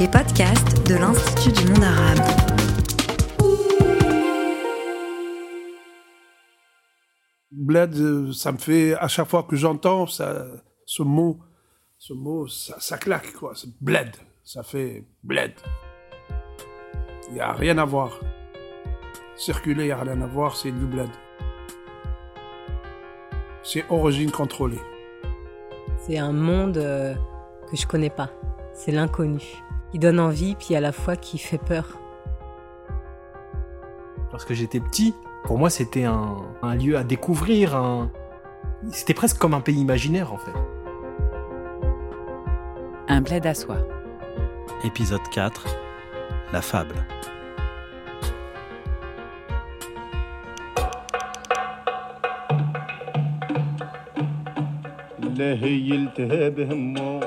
[0.00, 2.20] les podcasts de l'Institut du monde arabe.
[7.50, 10.46] Bled, euh, ça me fait, à chaque fois que j'entends ça,
[10.86, 11.40] ce mot,
[11.98, 13.52] ce mot, ça, ça claque, quoi.
[13.54, 14.16] C'est bled.
[14.42, 15.52] Ça fait bled.
[17.28, 18.18] Il n'y a rien à voir.
[19.36, 21.10] Circuler, il n'y a rien à voir, c'est du bled.
[23.62, 24.80] C'est origine contrôlée.
[25.98, 27.14] C'est un monde euh,
[27.70, 28.30] que je connais pas.
[28.72, 29.62] C'est l'inconnu.
[29.91, 31.99] Qui donne envie, puis à la fois qui fait peur.
[34.31, 35.13] Lorsque j'étais petit,
[35.45, 37.75] pour moi, c'était un, un lieu à découvrir.
[37.75, 38.11] Un...
[38.91, 40.53] C'était presque comme un pays imaginaire, en fait.
[43.07, 43.77] Un bled à soi.
[44.83, 45.65] Épisode 4
[46.51, 47.05] La fable.
[55.37, 57.19] لا هي التهاب همه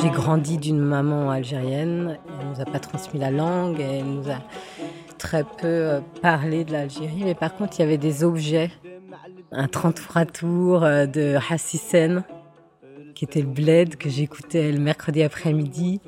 [0.00, 2.18] J'ai grandi d'une maman algérienne.
[2.40, 3.80] Elle nous a pas transmis la langue.
[3.80, 4.38] Elle nous a
[5.18, 7.22] très peu euh, parlé de l'Algérie.
[7.24, 8.70] Mais par contre, il y avait des objets.
[9.50, 12.22] Un 33 tours euh, de Hassisen,
[13.14, 16.00] qui était le bled que j'écoutais le mercredi après-midi.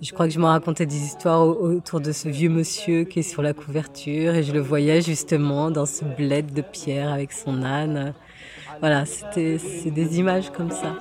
[0.00, 3.18] Je crois que je m'en racontais des histoires au- autour de ce vieux monsieur qui
[3.20, 7.32] est sur la couverture et je le voyais justement dans ce bled de pierre avec
[7.32, 8.14] son âne.
[8.80, 9.58] Voilà, c'était
[9.90, 10.94] des images comme ça.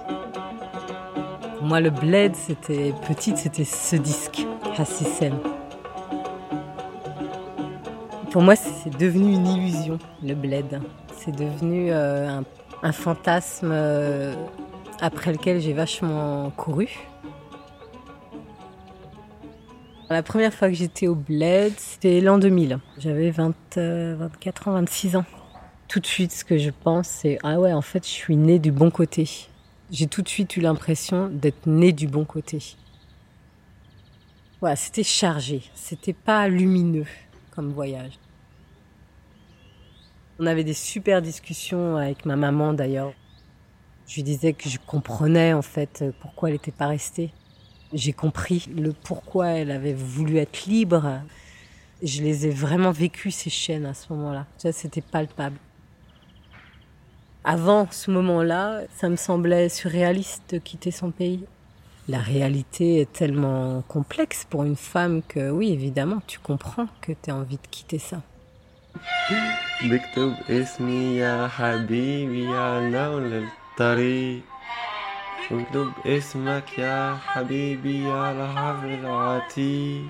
[1.62, 4.46] Moi, le bled, c'était petite, c'était ce disque,
[4.78, 5.34] Hassisen.
[8.32, 10.80] Pour moi, c'est devenu une illusion, le bled.
[11.18, 12.44] C'est devenu euh, un,
[12.84, 14.34] un fantasme euh,
[15.02, 16.88] après lequel j'ai vachement couru.
[20.10, 22.80] La première fois que j'étais au bled, c'était l'an 2000.
[22.98, 25.26] J'avais 20, euh, 24 ans, 26 ans.
[25.90, 28.58] Tout de suite, ce que je pense, c'est Ah ouais, en fait, je suis née
[28.58, 29.30] du bon côté.
[29.92, 32.60] J'ai tout de suite eu l'impression d'être née du bon côté.
[34.62, 35.62] Voilà, c'était chargé.
[35.76, 37.06] C'était pas lumineux
[37.52, 38.14] comme voyage.
[40.40, 43.12] On avait des super discussions avec ma maman d'ailleurs.
[44.08, 47.34] Je lui disais que je comprenais en fait pourquoi elle n'était pas restée.
[47.94, 51.22] J'ai compris le pourquoi elle avait voulu être libre.
[52.04, 54.46] Je les ai vraiment vécues ces chaînes à ce moment-là.
[54.58, 55.58] Ça, c'était palpable.
[57.44, 61.46] Avant ce moment-là, ça me semblait surréaliste de quitter son pays.
[62.10, 67.32] La réalité est tellement complexe pour une femme que oui, évidemment, tu comprends que tu
[67.32, 68.22] as envie de quitter ça.
[75.51, 80.03] بكتب اسمي يا حبيبي على الطريق اكتب اسمك يا حبيبي على حفر العتيق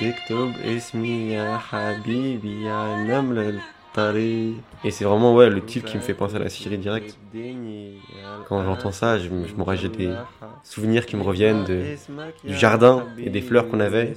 [0.00, 6.02] تكتب اسمي يا حبيبي على نمل الطريق Et c'est vraiment ouais, le titre qui me
[6.02, 7.18] fait penser à la Syrie direct.
[8.48, 10.12] Quand j'entends ça, je, me- je me j'ai des
[10.62, 11.78] souvenirs qui me reviennent de,
[12.46, 14.14] du jardin et des fleurs qu'on avait.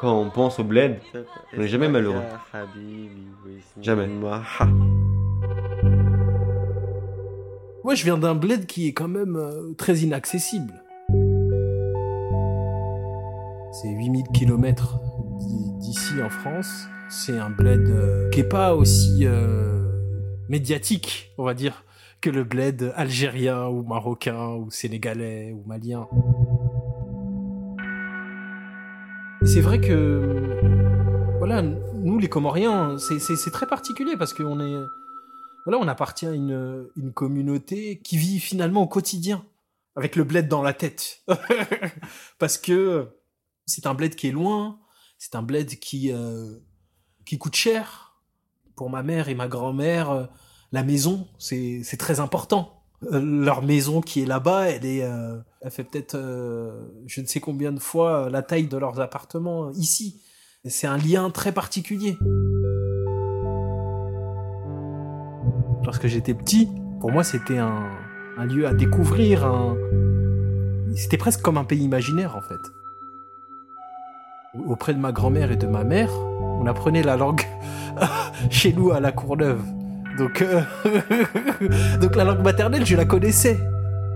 [0.00, 1.00] Quand on pense au bled,
[1.56, 2.24] on n'est jamais malheureux.
[3.80, 4.08] Jamais.
[7.89, 10.83] Moi, je viens d'un bled qui est quand même euh, très inaccessible.
[13.71, 14.99] C'est 8000 km
[15.79, 16.85] d'ici en France.
[17.09, 19.81] C'est un bled euh, qui est pas aussi euh,
[20.49, 21.83] médiatique, on va dire,
[22.21, 26.07] que le bled algérien ou marocain ou sénégalais ou malien.
[29.41, 30.59] C'est vrai que,
[31.39, 34.79] voilà, nous les Comoriens, c'est très particulier parce qu'on est,
[35.69, 39.45] voilà, on appartient à une, communauté qui vit finalement au quotidien
[39.95, 41.21] avec le bled dans la tête.
[42.39, 43.09] parce que
[43.67, 44.79] c'est un bled qui est loin,
[45.19, 46.55] c'est un bled qui, euh,
[47.23, 48.19] qui coûte cher.
[48.75, 50.25] Pour ma mère et ma grand-mère, euh,
[50.71, 52.81] la maison, c'est très important.
[53.13, 54.85] Euh, leur maison qui est là-bas, elle
[55.61, 56.17] elle fait peut-être,
[57.05, 60.19] je ne sais combien de fois la taille de leurs appartements ici.
[60.65, 62.17] C'est un lien très particulier.
[65.83, 67.89] Lorsque j'étais petit, pour moi, c'était un,
[68.45, 69.45] lieu à découvrir.
[69.45, 69.75] Un...
[70.95, 72.59] C'était presque comme un pays imaginaire, en fait.
[74.67, 76.11] Auprès de ma grand-mère et de ma mère,
[76.59, 77.43] on apprenait la langue
[78.49, 79.61] chez nous à la Courneuve.
[80.17, 80.61] Donc, euh,
[82.01, 83.59] donc la langue maternelle, je la connaissais.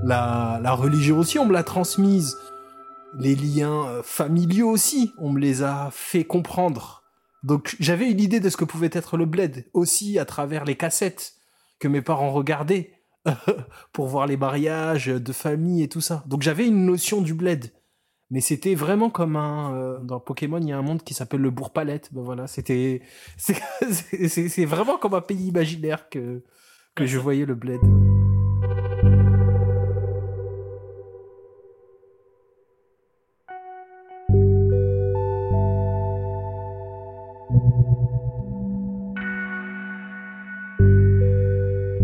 [0.03, 2.37] La, la religion aussi, on me l'a transmise.
[3.17, 7.03] Les liens euh, familiaux aussi, on me les a fait comprendre.
[7.43, 10.75] Donc j'avais une idée de ce que pouvait être le bled, aussi à travers les
[10.75, 11.33] cassettes
[11.83, 12.91] que mes parents regardaient
[13.91, 16.23] pour voir les mariages de famille et tout ça.
[16.27, 17.73] Donc j'avais une notion du bled.
[18.31, 21.41] Mais c'était vraiment comme un euh, dans Pokémon, il y a un monde qui s'appelle
[21.41, 22.13] le Bourg-Palette.
[22.13, 23.01] Ben voilà, c'était
[23.37, 26.41] c'est vraiment comme un pays imaginaire que
[26.95, 27.81] que je voyais le bled.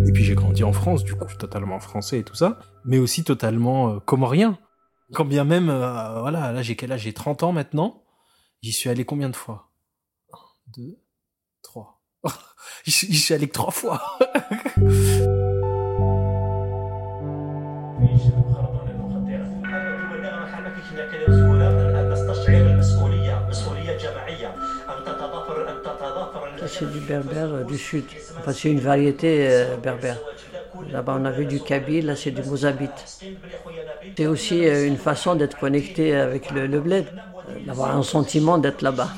[0.10, 3.24] Et puis j'ai grandi en France, du coup, totalement français et tout ça, mais aussi
[3.24, 4.58] totalement euh, comorien.
[5.14, 7.02] Quand bien même, euh, voilà, là j'ai quel âge?
[7.02, 8.02] J'ai 30 ans maintenant.
[8.64, 9.70] J'y suis allé combien de fois?
[10.34, 10.40] Un,
[10.76, 11.00] deux,
[11.62, 12.02] trois.
[12.86, 14.02] J'y suis, j'y suis allé que trois fois.
[26.60, 28.04] Ça, c'est du berbère euh, du sud.
[28.38, 30.18] Enfin, c'est une variété euh, berbère.
[30.92, 33.24] Là-bas, on a vu du kabyle, là, c'est du mozabite.
[34.18, 37.06] C'est aussi euh, une façon d'être connecté avec le, le bled,
[37.66, 39.10] d'avoir un sentiment d'être là-bas.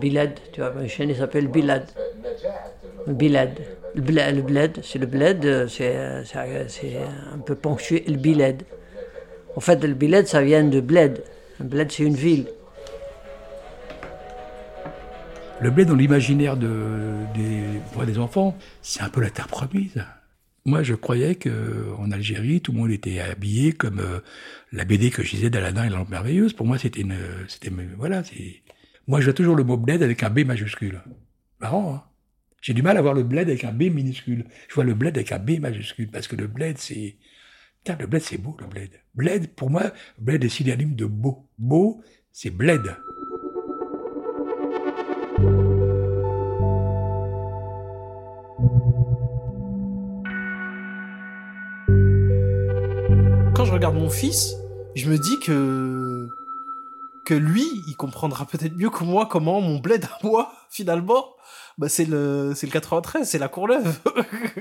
[0.00, 1.86] Bilad, tu vois, ma chaîne s'appelle Bilad.
[3.06, 3.58] Bilad.
[3.94, 5.96] Le bled, le bled, c'est le bled, c'est
[7.34, 8.62] un peu ponctué, le bilad.
[9.56, 11.24] En fait, le bilad, ça vient de bled.
[11.58, 12.46] Bled, c'est une ville.
[15.60, 20.04] Le blé dans l'imaginaire de, des, des enfants, c'est un peu la terre promise.
[20.64, 24.20] Moi, je croyais que en Algérie, tout le monde était habillé comme euh,
[24.70, 26.52] la BD que je disais d'Aladin et la lampe merveilleuse.
[26.52, 27.16] Pour moi, c'était une,
[27.48, 28.62] c'était, voilà, c'est.
[29.08, 31.02] Moi, je vois toujours le mot bled avec un B majuscule.
[31.60, 32.02] Marrant, hein
[32.62, 34.44] J'ai du mal à voir le bled avec un B minuscule.
[34.68, 37.16] Je vois le bled avec un B majuscule parce que le bled, c'est.
[37.82, 38.90] Putain, le bled, c'est beau, le bled.
[39.14, 41.48] Bled, pour moi, bled est synonyme de beau.
[41.58, 42.00] Beau,
[42.30, 42.94] c'est bled.
[53.78, 54.56] Regarde mon fils,
[54.96, 56.28] je me dis que
[57.24, 61.26] que lui, il comprendra peut-être mieux que moi comment mon bled à moi, finalement,
[61.78, 64.00] bah c'est le c'est le 93, c'est la Courneuve.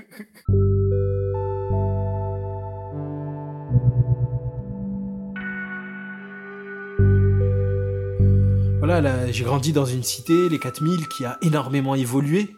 [8.78, 12.56] voilà, là, j'ai grandi dans une cité, les 4000, qui a énormément évolué.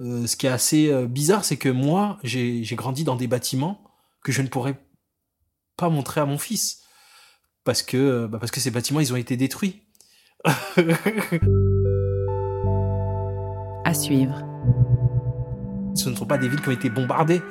[0.00, 3.28] Euh, ce qui est assez euh, bizarre, c'est que moi, j'ai j'ai grandi dans des
[3.28, 3.80] bâtiments
[4.24, 4.76] que je ne pourrais
[5.76, 6.82] pas montrer à mon fils
[7.64, 9.82] parce que bah parce que ces bâtiments ils ont été détruits.
[13.86, 14.42] À suivre.
[15.94, 17.42] Ce ne sont pas des villes qui ont été bombardées.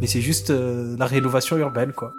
[0.00, 2.12] Mais c'est juste euh, la rénovation urbaine quoi.